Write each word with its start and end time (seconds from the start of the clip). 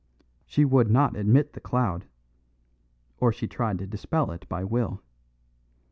She 0.47 0.65
would 0.65 0.89
not 0.89 1.15
admit 1.15 1.53
the 1.53 1.59
cloud; 1.59 2.07
or 3.19 3.31
she 3.31 3.47
tried 3.47 3.77
to 3.77 3.85
dispel 3.85 4.31
it 4.31 4.49
by 4.49 4.63
will. 4.63 5.03